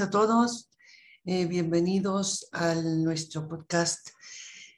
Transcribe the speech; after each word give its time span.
a 0.00 0.10
todos. 0.10 0.70
Eh, 1.24 1.46
bienvenidos 1.46 2.48
a 2.52 2.76
nuestro 2.76 3.48
podcast 3.48 4.10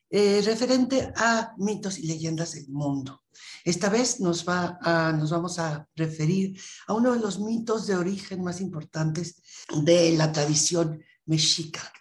eh, 0.08 0.40
referente 0.42 1.12
a 1.14 1.52
mitos 1.58 1.98
y 1.98 2.06
leyendas 2.06 2.52
del 2.52 2.68
mundo. 2.68 3.22
Esta 3.62 3.90
vez 3.90 4.20
nos, 4.20 4.48
va 4.48 4.78
nos 5.12 5.30
vamos 5.30 5.58
a 5.58 5.86
referir 5.94 6.58
a 6.86 6.94
uno 6.94 7.12
de 7.12 7.20
los 7.20 7.38
mitos 7.38 7.86
de 7.86 7.96
origen 7.96 8.42
más 8.42 8.62
importantes 8.62 9.42
de 9.84 10.12
la 10.12 10.32
tradición 10.32 11.02
mexica, 11.26 11.92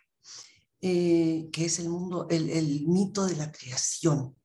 eh, 0.80 1.50
que 1.52 1.66
es 1.66 1.80
el, 1.80 1.90
mundo, 1.90 2.26
el, 2.30 2.50
el 2.50 2.88
mito 2.88 3.26
de 3.26 3.36
la 3.36 3.52
creación, 3.52 4.38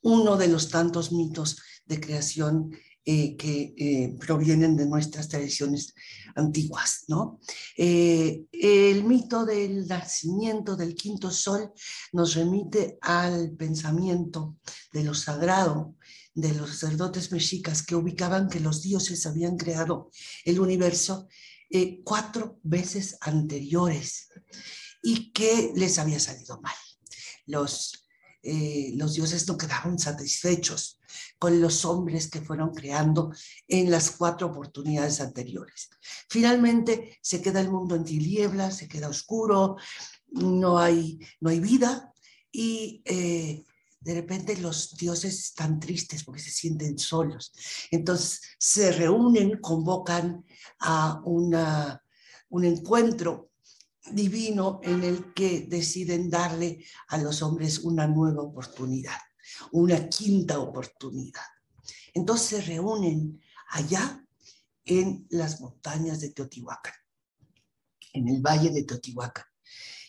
uno 0.00 0.36
de 0.36 0.48
los 0.48 0.68
tantos 0.68 1.12
mitos 1.12 1.58
de 1.84 2.00
creación 2.00 2.76
eh, 3.08 3.36
que 3.36 3.72
eh, 3.76 4.16
provienen 4.18 4.76
de 4.76 4.84
nuestras 4.84 5.28
tradiciones 5.28 5.94
antiguas. 6.34 7.04
¿no? 7.06 7.38
Eh, 7.76 8.42
el 8.50 9.04
mito 9.04 9.44
del 9.44 9.86
nacimiento 9.86 10.74
del 10.74 10.96
quinto 10.96 11.30
sol 11.30 11.72
nos 12.12 12.34
remite 12.34 12.98
al 13.00 13.52
pensamiento 13.52 14.56
de 14.92 15.04
lo 15.04 15.14
sagrado 15.14 15.94
de 16.34 16.52
los 16.54 16.70
sacerdotes 16.70 17.30
mexicas 17.30 17.86
que 17.86 17.94
ubicaban 17.94 18.48
que 18.48 18.58
los 18.58 18.82
dioses 18.82 19.24
habían 19.24 19.56
creado 19.56 20.10
el 20.44 20.58
universo 20.58 21.28
cuatro 22.02 22.58
veces 22.64 23.18
anteriores 23.20 24.30
y 25.00 25.30
que 25.30 25.72
les 25.76 26.00
había 26.00 26.18
salido 26.18 26.60
mal. 26.60 26.74
Los 27.46 28.05
eh, 28.46 28.92
los 28.94 29.14
dioses 29.14 29.48
no 29.48 29.58
quedaron 29.58 29.98
satisfechos 29.98 31.00
con 31.38 31.60
los 31.60 31.84
hombres 31.84 32.28
que 32.28 32.40
fueron 32.40 32.72
creando 32.72 33.32
en 33.66 33.90
las 33.90 34.12
cuatro 34.12 34.46
oportunidades 34.46 35.20
anteriores. 35.20 35.90
Finalmente 36.30 37.18
se 37.20 37.42
queda 37.42 37.60
el 37.60 37.70
mundo 37.70 37.96
en 37.96 38.04
tinieblas, 38.04 38.76
se 38.76 38.88
queda 38.88 39.08
oscuro, 39.08 39.76
no 40.28 40.78
hay, 40.78 41.18
no 41.40 41.50
hay 41.50 41.60
vida 41.60 42.12
y 42.52 43.02
eh, 43.04 43.64
de 44.00 44.14
repente 44.14 44.56
los 44.58 44.96
dioses 44.96 45.40
están 45.40 45.80
tristes 45.80 46.22
porque 46.22 46.40
se 46.40 46.50
sienten 46.50 46.98
solos. 46.98 47.52
Entonces 47.90 48.42
se 48.58 48.92
reúnen, 48.92 49.58
convocan 49.60 50.44
a 50.78 51.20
una, 51.24 52.00
un 52.50 52.64
encuentro 52.64 53.50
divino 54.12 54.80
en 54.82 55.04
el 55.04 55.32
que 55.34 55.66
deciden 55.68 56.30
darle 56.30 56.84
a 57.08 57.18
los 57.18 57.42
hombres 57.42 57.80
una 57.80 58.06
nueva 58.06 58.42
oportunidad, 58.42 59.18
una 59.72 60.08
quinta 60.08 60.58
oportunidad. 60.58 61.44
Entonces 62.14 62.48
se 62.48 62.60
reúnen 62.62 63.40
allá 63.68 64.24
en 64.84 65.26
las 65.30 65.60
montañas 65.60 66.20
de 66.20 66.30
Teotihuacán, 66.30 66.94
en 68.12 68.28
el 68.28 68.40
valle 68.40 68.70
de 68.70 68.84
Teotihuacán. 68.84 69.44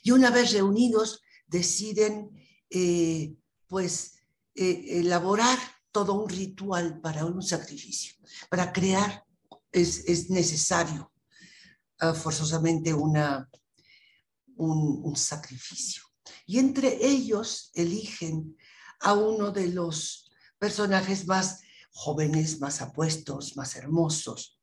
Y 0.04 0.12
una 0.12 0.30
vez 0.30 0.54
reunidos 0.54 1.22
deciden 1.48 2.30
eh, 2.70 3.36
pues 3.68 4.20
eh, 4.56 5.00
elaborar 5.00 5.58
todo 5.92 6.14
un 6.14 6.30
ritual 6.30 7.02
para 7.02 7.26
un 7.26 7.42
sacrificio, 7.42 8.14
para 8.50 8.72
crear 8.72 9.26
es, 9.72 10.30
necesario 10.30 11.12
ah, 12.00 12.14
forzosamente 12.14 12.94
una, 12.94 13.50
un, 14.58 15.16
sacrificio. 15.16 16.04
Y 16.46 16.60
entre 16.60 17.06
ellos 17.06 17.72
eligen 17.74 18.58
a 19.00 19.14
uno 19.14 19.52
de 19.52 19.68
los 19.68 20.30
personajes 20.60 21.28
más 21.28 21.62
jóvenes, 21.92 22.60
más 22.60 22.82
apuestos, 22.82 23.56
más 23.56 23.76
hermosos, 23.76 24.60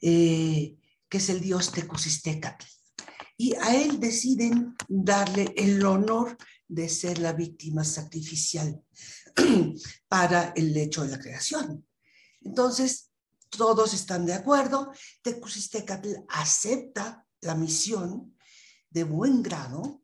eh, 0.00 0.76
que 1.08 1.18
es 1.18 1.28
el 1.28 1.40
dios 1.40 1.72
Tecusistecatl. 1.72 2.66
Y 3.36 3.54
a 3.54 3.74
él 3.76 4.00
deciden 4.00 4.74
darle 4.88 5.52
el 5.56 5.84
honor 5.84 6.36
de 6.68 6.88
ser 6.88 7.18
la 7.18 7.32
víctima 7.32 7.84
sacrificial 7.84 8.82
para 10.08 10.52
el 10.56 10.76
hecho 10.76 11.02
de 11.04 11.10
la 11.10 11.18
creación. 11.18 11.86
Entonces, 12.40 13.10
todos 13.50 13.94
están 13.94 14.26
de 14.26 14.34
acuerdo, 14.34 14.92
Tecusistecatl 15.22 16.14
acepta 16.28 17.26
la 17.40 17.54
misión 17.54 18.35
de 18.96 19.04
buen 19.04 19.42
grado, 19.42 20.02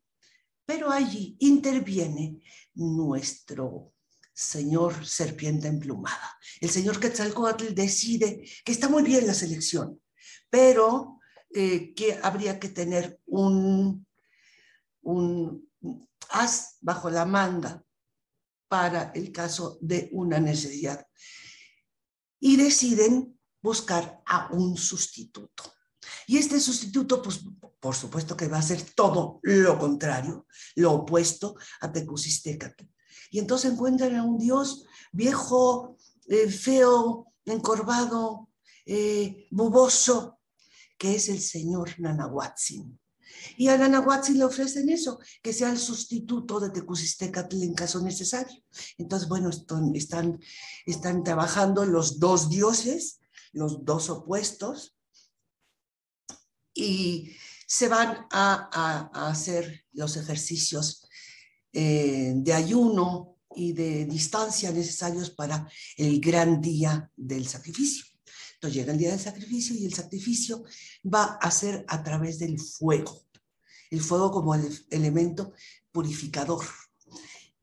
pero 0.67 0.91
allí 0.91 1.35
interviene 1.39 2.39
nuestro 2.75 3.91
señor 4.31 5.03
serpiente 5.03 5.67
emplumada. 5.67 6.37
El 6.61 6.69
señor 6.69 6.99
Quetzalcoatl 6.99 7.73
decide 7.73 8.47
que 8.63 8.71
está 8.71 8.89
muy 8.89 9.01
bien 9.01 9.25
la 9.25 9.33
selección, 9.33 9.99
pero 10.47 11.19
eh, 11.55 11.95
que 11.95 12.19
habría 12.21 12.59
que 12.59 12.69
tener 12.69 13.19
un, 13.25 14.05
un 15.01 15.71
as 16.29 16.77
bajo 16.79 17.09
la 17.09 17.25
manga 17.25 17.83
para 18.67 19.11
el 19.15 19.31
caso 19.31 19.79
de 19.81 20.09
una 20.11 20.39
necesidad. 20.39 21.03
Y 22.39 22.57
deciden 22.57 23.39
buscar 23.59 24.21
a 24.27 24.49
un 24.53 24.77
sustituto. 24.77 25.63
Y 26.27 26.37
este 26.37 26.59
sustituto, 26.59 27.21
pues 27.21 27.41
por 27.79 27.95
supuesto 27.95 28.37
que 28.37 28.47
va 28.47 28.59
a 28.59 28.61
ser 28.61 28.81
todo 28.95 29.39
lo 29.43 29.77
contrario, 29.77 30.47
lo 30.75 30.93
opuesto 30.93 31.55
a 31.81 31.91
Tecusistecatl. 31.91 32.85
Y 33.29 33.39
entonces 33.39 33.71
encuentran 33.71 34.15
a 34.15 34.23
un 34.23 34.37
dios 34.37 34.85
viejo, 35.11 35.97
eh, 36.27 36.49
feo, 36.49 37.33
encorvado, 37.45 38.49
eh, 38.85 39.47
buboso, 39.51 40.39
que 40.97 41.15
es 41.15 41.29
el 41.29 41.41
señor 41.41 41.99
Nanahuatzin. 41.99 42.97
Y 43.57 43.67
a 43.67 43.77
Nanahuatzin 43.77 44.37
le 44.37 44.45
ofrecen 44.45 44.89
eso, 44.89 45.19
que 45.41 45.51
sea 45.51 45.69
el 45.69 45.77
sustituto 45.77 46.59
de 46.59 46.69
Tecusistecatl 46.69 47.61
en 47.63 47.73
caso 47.73 48.01
necesario. 48.01 48.63
Entonces, 48.97 49.27
bueno, 49.27 49.49
están, 49.49 50.39
están 50.85 51.23
trabajando 51.23 51.85
los 51.85 52.19
dos 52.19 52.49
dioses, 52.49 53.19
los 53.51 53.83
dos 53.83 54.09
opuestos, 54.09 54.95
y 56.73 57.31
se 57.65 57.87
van 57.87 58.27
a, 58.31 59.09
hacer 59.29 59.85
los 59.93 60.17
ejercicios 60.17 61.07
eh, 61.71 62.33
de 62.35 62.53
ayuno 62.53 63.37
y 63.55 63.73
de 63.73 64.05
distancia 64.05 64.71
necesarios 64.71 65.29
para 65.29 65.67
el 65.97 66.19
gran 66.19 66.61
día 66.61 67.11
del 67.15 67.47
sacrificio. 67.47 68.05
Entonces 68.55 68.75
llega 68.75 68.93
el 68.93 68.97
día 68.97 69.11
del 69.11 69.19
sacrificio 69.19 69.75
y 69.75 69.85
el 69.85 69.93
sacrificio 69.93 70.63
va 71.03 71.37
a 71.41 71.51
ser 71.51 71.85
a 71.87 72.03
través 72.03 72.39
del 72.39 72.59
fuego. 72.59 73.25
El 73.89 74.01
fuego 74.01 74.31
como 74.31 74.55
el 74.55 74.85
elemento 74.89 75.53
purificador 75.91 76.65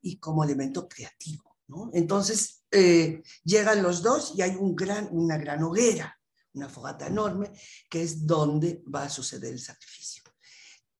y 0.01 0.17
como 0.17 0.43
elemento 0.43 0.87
creativo. 0.87 1.57
Entonces 1.93 2.63
eh, 2.71 3.23
llegan 3.43 3.81
los 3.81 4.01
dos 4.01 4.33
y 4.35 4.41
hay 4.41 4.55
un 4.55 4.75
gran, 4.75 5.07
una 5.11 5.37
gran 5.37 5.63
hoguera 5.63 6.20
una 6.53 6.69
fogata 6.69 7.07
enorme, 7.07 7.51
que 7.89 8.03
es 8.03 8.25
donde 8.25 8.83
va 8.93 9.03
a 9.03 9.09
suceder 9.09 9.53
el 9.53 9.59
sacrificio. 9.59 10.23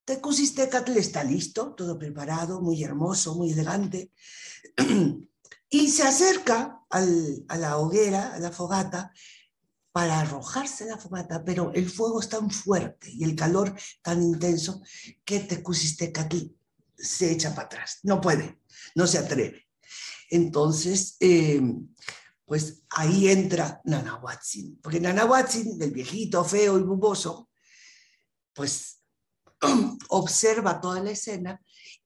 Tecusistecatl 0.05 0.97
está 0.97 1.23
listo, 1.23 1.73
todo 1.73 1.97
preparado, 1.97 2.61
muy 2.61 2.83
hermoso, 2.83 3.35
muy 3.35 3.51
elegante, 3.51 4.11
y 5.69 5.89
se 5.89 6.03
acerca 6.03 6.81
a 6.89 7.57
la 7.57 7.77
hoguera, 7.77 8.33
a 8.33 8.39
la 8.39 8.51
fogata, 8.51 9.13
para 9.91 10.21
arrojarse 10.21 10.85
la 10.85 10.97
fogata, 10.97 11.43
pero 11.43 11.71
el 11.73 11.89
fuego 11.89 12.21
es 12.21 12.29
tan 12.29 12.49
fuerte 12.49 13.11
y 13.11 13.23
el 13.23 13.35
calor 13.35 13.75
tan 14.01 14.21
intenso 14.21 14.81
que 15.25 15.41
Tecusistecatl 15.41 16.37
se 16.95 17.31
echa 17.31 17.53
para 17.53 17.65
atrás, 17.65 17.99
no 18.03 18.21
puede, 18.21 18.59
no 18.95 19.05
se 19.05 19.17
atreve. 19.17 19.67
Entonces, 20.29 21.17
eh, 21.19 21.61
pues 22.51 22.83
ahí 22.89 23.29
entra 23.29 23.79
Nanahuatzin, 23.85 24.81
porque 24.81 24.99
Nanahuatzin, 24.99 25.81
el 25.81 25.91
viejito 25.91 26.43
feo 26.43 26.77
y 26.77 26.81
buboso, 26.81 27.49
pues 28.51 29.05
observa 30.09 30.81
toda 30.81 30.99
la 30.99 31.11
escena 31.11 31.61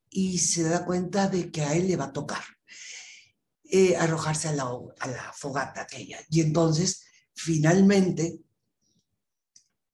y 0.08 0.38
se 0.38 0.62
da 0.62 0.86
cuenta 0.86 1.28
de 1.30 1.52
que 1.52 1.64
a 1.64 1.74
él 1.74 1.88
le 1.88 1.96
va 1.96 2.06
a 2.06 2.14
tocar 2.14 2.44
eh, 3.64 3.98
arrojarse 3.98 4.50
a 4.50 4.52
la, 4.52 4.70
a 5.00 5.08
la 5.08 5.34
fogata 5.34 5.82
aquella. 5.82 6.20
Y 6.30 6.42
entonces, 6.42 7.06
finalmente, 7.34 8.38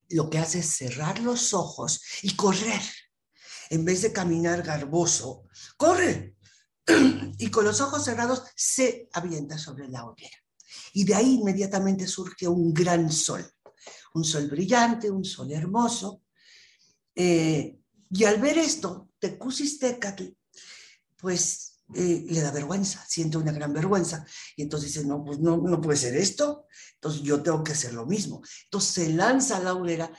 lo 0.09 0.29
que 0.29 0.39
hace 0.39 0.59
es 0.59 0.65
cerrar 0.65 1.19
los 1.19 1.53
ojos 1.53 2.01
y 2.23 2.35
correr. 2.35 2.81
En 3.69 3.85
vez 3.85 4.01
de 4.01 4.11
caminar 4.11 4.63
garboso, 4.63 5.45
corre. 5.77 6.35
Y 7.37 7.49
con 7.49 7.65
los 7.65 7.81
ojos 7.81 8.03
cerrados 8.03 8.43
se 8.55 9.09
avienta 9.13 9.57
sobre 9.57 9.87
la 9.87 10.05
hoguera. 10.05 10.37
Y 10.93 11.03
de 11.03 11.15
ahí 11.15 11.35
inmediatamente 11.35 12.07
surge 12.07 12.47
un 12.47 12.73
gran 12.73 13.11
sol, 13.11 13.45
un 14.13 14.23
sol 14.23 14.47
brillante, 14.47 15.09
un 15.09 15.25
sol 15.25 15.51
hermoso. 15.51 16.23
Eh, 17.15 17.77
y 18.09 18.23
al 18.25 18.39
ver 18.39 18.57
esto, 18.57 19.09
Tecusistecatl, 19.19 20.25
pues 21.17 21.71
eh, 21.93 22.25
le 22.29 22.41
da 22.41 22.51
vergüenza, 22.51 23.03
siente 23.07 23.37
una 23.37 23.51
gran 23.51 23.73
vergüenza. 23.73 24.25
Y 24.55 24.63
entonces 24.63 24.93
dice, 24.93 25.05
no, 25.05 25.23
pues 25.23 25.39
no, 25.39 25.57
no 25.57 25.81
puede 25.81 25.97
ser 25.97 26.15
esto, 26.15 26.67
entonces 26.95 27.21
yo 27.21 27.41
tengo 27.41 27.63
que 27.63 27.73
hacer 27.73 27.93
lo 27.93 28.05
mismo. 28.05 28.41
Entonces 28.65 28.91
se 28.91 29.13
lanza 29.13 29.57
a 29.57 29.63
la 29.63 29.73
hoguera 29.73 30.11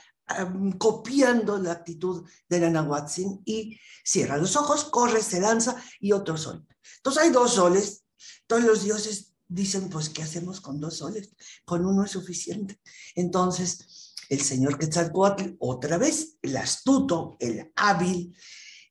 copiando 0.77 1.57
la 1.57 1.73
actitud 1.73 2.27
de 2.47 2.59
Nanahuatzin 2.59 3.41
y 3.45 3.79
cierra 4.03 4.37
los 4.37 4.55
ojos, 4.55 4.85
corre, 4.85 5.21
se 5.21 5.39
lanza 5.39 5.75
y 5.99 6.11
otro 6.11 6.37
sol. 6.37 6.65
Entonces 6.97 7.23
hay 7.23 7.29
dos 7.29 7.53
soles. 7.53 8.05
Todos 8.47 8.63
los 8.63 8.83
dioses 8.83 9.33
dicen, 9.47 9.89
pues, 9.89 10.09
¿qué 10.09 10.23
hacemos 10.23 10.61
con 10.61 10.79
dos 10.79 10.97
soles? 10.97 11.35
Con 11.65 11.85
uno 11.85 12.03
es 12.03 12.11
suficiente. 12.11 12.79
Entonces, 13.15 14.13
el 14.29 14.41
señor 14.41 14.79
Quetzalcoatl, 14.79 15.55
otra 15.59 15.97
vez, 15.97 16.37
el 16.41 16.57
astuto, 16.57 17.35
el 17.39 17.71
hábil, 17.75 18.35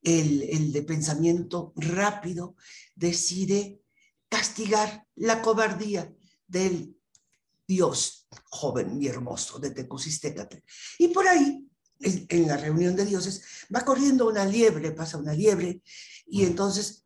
el, 0.02 0.42
el 0.42 0.72
de 0.72 0.82
pensamiento 0.82 1.72
rápido, 1.76 2.56
decide 2.94 3.82
castigar 4.28 5.06
la 5.14 5.42
cobardía 5.42 6.14
del 6.46 6.96
dios 7.72 8.28
joven 8.50 9.00
y 9.00 9.08
hermoso 9.08 9.58
de 9.58 9.70
Tecusistecatl. 9.70 10.58
Y 10.98 11.08
por 11.08 11.26
ahí, 11.26 11.66
en, 12.00 12.46
la 12.46 12.56
reunión 12.56 12.94
de 12.96 13.04
dioses, 13.04 13.42
va 13.74 13.84
corriendo 13.84 14.28
una 14.28 14.44
liebre, 14.44 14.92
pasa 14.92 15.18
una 15.18 15.32
liebre, 15.32 15.82
y 16.26 16.44
entonces 16.44 17.04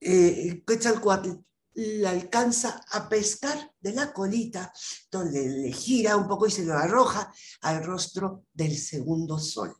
eh, 0.00 0.62
Quetzalcoatl 0.66 1.30
la 1.74 2.10
alcanza 2.10 2.84
a 2.90 3.08
pescar 3.08 3.72
de 3.80 3.92
la 3.92 4.12
colita, 4.12 4.72
donde 5.10 5.48
le 5.48 5.72
gira 5.72 6.16
un 6.16 6.28
poco 6.28 6.46
y 6.46 6.50
se 6.50 6.64
lo 6.64 6.74
arroja 6.74 7.32
al 7.62 7.82
rostro 7.82 8.44
del 8.52 8.76
segundo 8.76 9.38
sol 9.38 9.74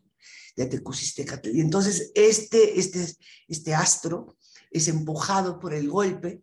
de 0.56 0.66
Tecusistecatl. 0.66 1.50
Y 1.50 1.60
entonces 1.60 2.10
este, 2.14 2.78
este, 2.78 3.14
este 3.48 3.74
astro 3.74 4.36
es 4.70 4.88
empujado 4.88 5.58
por 5.58 5.74
el 5.74 5.88
golpe 5.88 6.42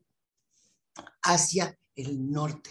hacia 1.23 1.77
el 1.95 2.31
norte. 2.31 2.69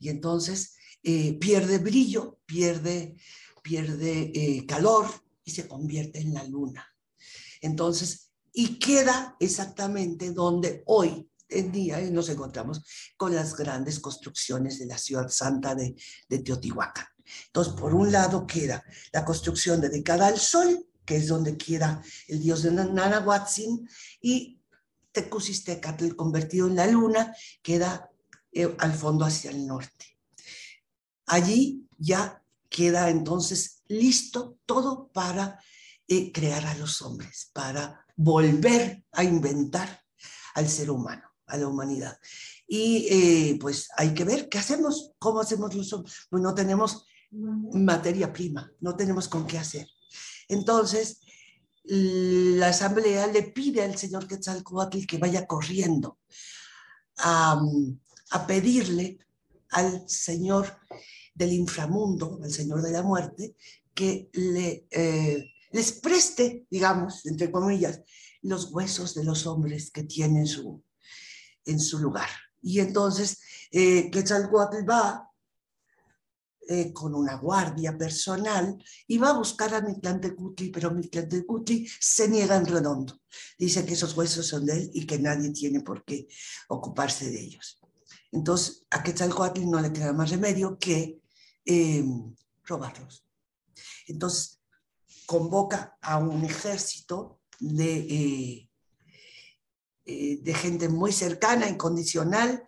Y 0.00 0.08
entonces 0.08 0.74
eh, 1.04 1.34
pierde 1.34 1.78
brillo, 1.78 2.40
pierde, 2.46 3.16
pierde 3.62 4.32
eh, 4.34 4.66
calor 4.66 5.06
y 5.44 5.52
se 5.52 5.68
convierte 5.68 6.20
en 6.20 6.34
la 6.34 6.42
luna. 6.44 6.84
Entonces, 7.60 8.32
y 8.52 8.78
queda 8.78 9.36
exactamente 9.38 10.32
donde 10.32 10.82
hoy 10.86 11.30
en 11.48 11.70
día 11.70 12.00
nos 12.10 12.28
encontramos 12.28 12.82
con 13.16 13.34
las 13.34 13.54
grandes 13.54 14.00
construcciones 14.00 14.78
de 14.78 14.86
la 14.86 14.98
ciudad 14.98 15.28
santa 15.28 15.74
de, 15.74 15.94
de 16.28 16.38
Teotihuacán. 16.38 17.06
Entonces, 17.46 17.74
por 17.74 17.94
un 17.94 18.10
lado 18.10 18.46
queda 18.46 18.84
la 19.12 19.24
construcción 19.24 19.80
dedicada 19.80 20.26
al 20.26 20.38
sol, 20.38 20.86
que 21.04 21.16
es 21.16 21.28
donde 21.28 21.56
queda 21.56 22.02
el 22.28 22.40
dios 22.40 22.62
de 22.62 22.72
Nanahuatzin, 22.72 23.88
y 24.20 24.60
Tecusistecatl 25.12 26.14
convertido 26.14 26.68
en 26.68 26.76
la 26.76 26.86
luna, 26.86 27.34
queda 27.62 28.09
eh, 28.52 28.74
al 28.78 28.92
fondo 28.92 29.24
hacia 29.24 29.50
el 29.50 29.66
norte. 29.66 30.18
Allí 31.26 31.86
ya 31.98 32.42
queda 32.68 33.10
entonces 33.10 33.82
listo 33.88 34.58
todo 34.66 35.10
para 35.12 35.62
eh, 36.06 36.32
crear 36.32 36.66
a 36.66 36.74
los 36.74 37.02
hombres, 37.02 37.50
para 37.52 38.06
volver 38.16 39.04
a 39.12 39.24
inventar 39.24 40.02
al 40.54 40.68
ser 40.68 40.90
humano 40.90 41.30
a 41.50 41.56
la 41.56 41.66
humanidad. 41.66 42.18
Y 42.66 43.06
eh, 43.10 43.58
pues 43.60 43.88
hay 43.96 44.14
que 44.14 44.24
ver 44.24 44.48
qué 44.48 44.58
hacemos, 44.58 45.12
cómo 45.18 45.40
hacemos 45.40 45.74
los 45.74 45.90
Pues 46.28 46.42
no 46.42 46.54
tenemos 46.54 47.04
materia 47.30 48.32
prima, 48.32 48.72
no 48.80 48.96
tenemos 48.96 49.28
con 49.28 49.46
qué 49.46 49.58
hacer. 49.58 49.88
Entonces, 50.48 51.20
la 51.84 52.68
asamblea 52.68 53.26
le 53.26 53.44
pide 53.44 53.82
al 53.82 53.96
señor 53.96 54.26
Quetzalcoatl 54.26 55.06
que 55.06 55.18
vaya 55.18 55.46
corriendo 55.46 56.18
a, 57.18 57.60
a 58.30 58.46
pedirle 58.46 59.18
al 59.70 60.08
señor 60.08 60.78
del 61.34 61.52
inframundo, 61.52 62.40
al 62.42 62.50
señor 62.50 62.82
de 62.82 62.92
la 62.92 63.02
muerte, 63.02 63.54
que 63.94 64.28
le, 64.32 64.86
eh, 64.90 65.52
les 65.72 65.92
preste, 65.92 66.66
digamos, 66.70 67.26
entre 67.26 67.50
comillas, 67.50 68.00
los 68.42 68.72
huesos 68.72 69.14
de 69.14 69.24
los 69.24 69.46
hombres 69.46 69.90
que 69.90 70.04
tienen 70.04 70.46
su, 70.46 70.82
en 71.64 71.78
su 71.78 71.98
lugar. 71.98 72.28
Y 72.62 72.80
entonces 72.80 73.38
eh, 73.70 74.10
Quetzalcoatl 74.10 74.88
va 74.88 75.30
eh, 76.68 76.92
con 76.92 77.14
una 77.14 77.36
guardia 77.36 77.96
personal 77.96 78.76
y 79.06 79.18
va 79.18 79.30
a 79.30 79.38
buscar 79.38 79.74
a 79.74 79.80
Mitlantecutli, 79.80 80.70
pero 80.70 80.92
Mitlantecutli 80.92 81.88
se 82.00 82.28
niega 82.28 82.56
en 82.56 82.66
redondo. 82.66 83.20
Dice 83.58 83.84
que 83.84 83.94
esos 83.94 84.16
huesos 84.16 84.46
son 84.46 84.66
de 84.66 84.74
él 84.74 84.90
y 84.94 85.06
que 85.06 85.18
nadie 85.18 85.50
tiene 85.50 85.80
por 85.80 86.04
qué 86.04 86.28
ocuparse 86.68 87.30
de 87.30 87.40
ellos. 87.40 87.79
Entonces 88.32 88.86
a 88.90 89.02
Quetzalcoatl 89.02 89.68
no 89.68 89.80
le 89.80 89.92
queda 89.92 90.12
más 90.12 90.30
remedio 90.30 90.78
que 90.78 91.20
eh, 91.64 92.04
robarlos. 92.64 93.24
Entonces 94.06 94.60
convoca 95.26 95.96
a 96.00 96.18
un 96.18 96.44
ejército 96.44 97.40
de 97.58 97.96
eh, 97.98 98.70
eh, 100.12 100.40
de 100.42 100.54
gente 100.54 100.88
muy 100.88 101.12
cercana, 101.12 101.68
incondicional, 101.68 102.64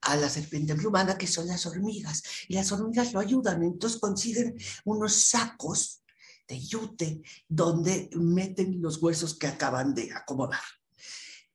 a 0.00 0.16
la 0.16 0.30
serpiente 0.30 0.74
plumada, 0.74 1.18
que 1.18 1.26
son 1.26 1.46
las 1.46 1.66
hormigas. 1.66 2.22
Y 2.48 2.54
las 2.54 2.72
hormigas 2.72 3.12
lo 3.12 3.20
ayudan, 3.20 3.62
entonces 3.62 4.00
consiguen 4.00 4.56
unos 4.86 5.12
sacos 5.12 6.02
de 6.48 6.58
yute 6.58 7.22
donde 7.46 8.08
meten 8.14 8.80
los 8.80 9.02
huesos 9.02 9.38
que 9.38 9.48
acaban 9.48 9.94
de 9.94 10.10
acomodar. 10.12 10.62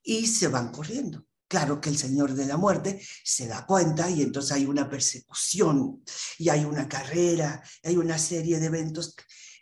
Y 0.04 0.28
se 0.28 0.50
van 0.50 0.72
corriendo. 0.72 1.26
Claro 1.48 1.80
que 1.80 1.90
el 1.90 1.98
Señor 1.98 2.34
de 2.34 2.46
la 2.46 2.58
Muerte 2.58 3.00
se 3.24 3.48
da 3.48 3.66
cuenta 3.66 4.10
y 4.10 4.24
entonces 4.24 4.52
hay 4.52 4.66
una 4.66 4.90
persecución 4.90 6.04
y 6.40 6.50
hay 6.50 6.66
una 6.66 6.90
carrera, 6.90 7.62
hay 7.84 7.98
una 7.98 8.18
serie 8.18 8.60
de 8.60 8.66
eventos 8.66 9.16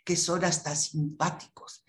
que 0.04 0.16
son 0.16 0.44
hasta 0.44 0.74
simpáticos 0.74 1.84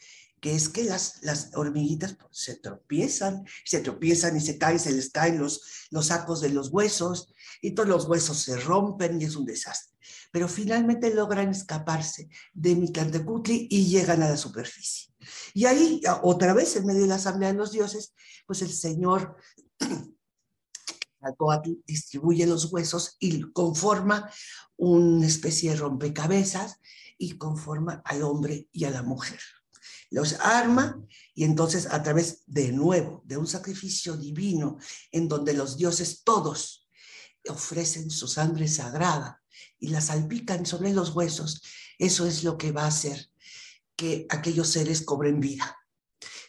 que 0.46 0.54
es 0.54 0.70
que 0.70 0.84
las, 0.84 1.50
hormiguitas 1.56 2.14
pues, 2.14 2.30
se 2.32 2.58
tropiezan, 2.58 3.46
se 3.64 3.80
tropiezan 3.80 4.38
y 4.38 4.42
se 4.42 4.60
caen, 4.60 4.78
se 4.78 4.92
les 4.92 5.10
caen 5.10 5.40
los, 5.40 5.60
sacos 6.04 6.40
de 6.40 6.50
los 6.50 6.70
huesos 6.70 7.34
y 7.64 7.72
todos 7.72 7.90
los 7.90 8.06
huesos 8.08 8.38
se 8.38 8.56
rompen 8.58 9.20
y 9.20 9.26
es 9.26 9.36
un 9.36 9.46
desastre. 9.48 9.98
Pero 10.32 10.48
finalmente 10.48 11.12
logran 11.16 11.50
escaparse 11.50 12.30
de 12.54 12.76
Mictlantecutli 12.76 13.70
y 13.72 13.88
llegan 13.88 14.22
a 14.22 14.30
la 14.30 14.38
superficie. 14.38 15.12
Y 15.56 15.66
ahí, 15.66 16.00
otra 16.22 16.54
vez, 16.54 16.76
en 16.76 16.86
medio 16.86 17.02
de 17.02 17.08
la 17.08 17.16
asamblea 17.16 17.52
de 17.52 17.58
los 17.58 17.72
dioses, 17.72 18.14
pues 18.46 18.62
el 18.62 18.72
Señor 18.72 19.38
distribuye 21.86 22.46
los 22.46 22.72
huesos 22.72 23.16
y 23.20 23.42
conforma 23.52 24.30
una 24.78 25.26
especie 25.26 25.72
de 25.72 25.78
rompecabezas 25.78 26.80
y 27.18 27.38
conforma 27.38 28.02
al 28.06 28.24
hombre 28.24 28.70
y 28.72 28.86
a 28.86 28.92
la 28.92 29.02
mujer 29.02 29.40
los 30.16 30.34
arma 30.40 31.02
y 31.34 31.44
entonces 31.44 31.88
a 31.92 32.02
través 32.04 32.44
de 32.46 32.72
nuevo 32.72 33.22
de 33.26 33.38
un 33.38 33.48
sacrificio 33.48 34.16
divino 34.16 34.78
en 35.12 35.28
donde 35.28 35.54
los 35.54 35.78
dioses 35.78 36.24
todos 36.24 36.88
ofrecen 37.50 38.10
su 38.10 38.28
sangre 38.28 38.68
sagrada 38.68 39.44
y 39.78 39.90
la 39.90 40.02
salpican 40.02 40.66
sobre 40.66 40.94
los 40.94 41.16
huesos, 41.16 41.62
eso 42.00 42.26
es 42.26 42.44
lo 42.44 42.58
que 42.58 42.72
va 42.72 42.84
a 42.84 42.88
hacer 42.88 43.30
que 43.96 44.26
aquellos 44.30 44.70
seres 44.70 45.02
cobren 45.02 45.40
vida. 45.40 45.78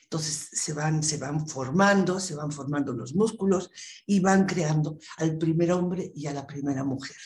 Entonces 0.09 0.49
se 0.53 0.73
van, 0.73 1.03
se 1.03 1.17
van 1.17 1.49
formando, 1.49 2.21
se 2.21 2.37
van 2.37 2.53
formando 2.53 2.93
los 2.93 3.15
músculos 3.15 3.71
y 4.07 4.21
van 4.21 4.47
creando 4.47 4.99
al 5.17 5.37
primer 5.37 5.73
hombre 5.73 6.13
y 6.15 6.27
a 6.27 6.33
la 6.33 6.47
primera 6.47 6.85
mujer. 6.85 7.17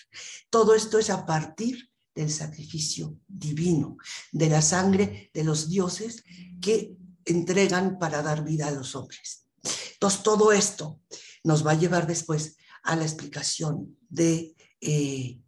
Todo 0.48 0.74
esto 0.74 0.98
es 0.98 1.10
a 1.10 1.26
partir 1.26 1.90
del 2.14 2.30
sacrificio 2.30 3.18
divino, 3.28 3.98
de 4.32 4.48
la 4.48 4.62
sangre 4.62 5.30
de 5.34 5.44
los 5.44 5.68
dioses 5.68 6.24
que 6.60 6.96
entregan 7.26 7.98
para 7.98 8.22
dar 8.22 8.44
vida 8.44 8.68
a 8.68 8.72
los 8.72 8.96
hombres. 8.96 9.46
Entonces, 9.92 10.22
todo 10.22 10.50
esto 10.50 11.00
nos 11.44 11.66
va 11.66 11.72
a 11.72 11.78
llevar 11.78 12.06
después 12.06 12.56
a 12.82 12.96
la 12.96 13.04
explicación 13.04 13.98
de 14.08 14.56
eh, 14.80 15.38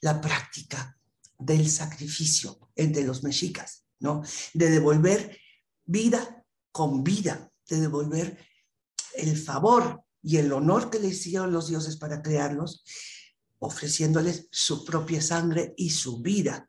la 0.00 0.20
práctica 0.20 0.98
del 1.38 1.70
sacrificio 1.70 2.58
entre 2.74 3.04
los 3.04 3.22
mexicas, 3.22 3.84
¿no? 4.00 4.22
De 4.52 4.68
devolver 4.68 5.38
vida 5.84 6.41
con 6.72 7.04
vida, 7.04 7.50
de 7.68 7.80
devolver 7.80 8.38
el 9.14 9.36
favor 9.36 10.02
y 10.22 10.38
el 10.38 10.52
honor 10.52 10.90
que 10.90 10.98
le 10.98 11.08
hicieron 11.08 11.52
los 11.52 11.68
dioses 11.68 11.96
para 11.96 12.22
crearlos 12.22 12.84
ofreciéndoles 13.58 14.48
su 14.50 14.84
propia 14.84 15.22
sangre 15.22 15.72
y 15.76 15.90
su 15.90 16.20
vida 16.20 16.68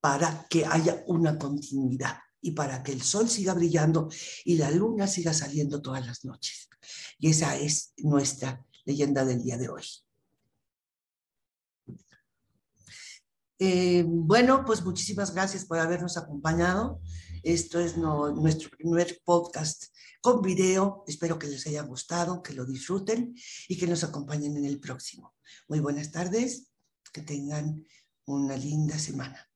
para 0.00 0.46
que 0.48 0.64
haya 0.64 1.04
una 1.06 1.38
continuidad 1.38 2.16
y 2.40 2.52
para 2.52 2.82
que 2.82 2.92
el 2.92 3.02
sol 3.02 3.28
siga 3.28 3.54
brillando 3.54 4.08
y 4.44 4.56
la 4.56 4.70
luna 4.70 5.06
siga 5.06 5.34
saliendo 5.34 5.82
todas 5.82 6.06
las 6.06 6.24
noches. 6.24 6.68
Y 7.18 7.30
esa 7.30 7.56
es 7.56 7.92
nuestra 7.98 8.64
leyenda 8.84 9.24
del 9.24 9.42
día 9.42 9.58
de 9.58 9.68
hoy. 9.68 9.84
Eh, 13.58 14.04
bueno, 14.06 14.64
pues 14.64 14.82
muchísimas 14.82 15.32
gracias 15.34 15.64
por 15.64 15.78
habernos 15.78 16.16
acompañado. 16.16 17.00
Esto 17.44 17.78
es 17.78 17.98
nuestro 17.98 18.70
primer 18.70 19.20
podcast 19.22 19.84
con 20.22 20.40
video. 20.40 21.04
Espero 21.06 21.38
que 21.38 21.46
les 21.46 21.66
haya 21.66 21.82
gustado, 21.82 22.42
que 22.42 22.54
lo 22.54 22.64
disfruten 22.64 23.34
y 23.68 23.76
que 23.76 23.86
nos 23.86 24.02
acompañen 24.02 24.56
en 24.56 24.64
el 24.64 24.80
próximo. 24.80 25.34
Muy 25.68 25.80
buenas 25.80 26.10
tardes, 26.10 26.72
que 27.12 27.20
tengan 27.20 27.84
una 28.24 28.56
linda 28.56 28.98
semana. 28.98 29.46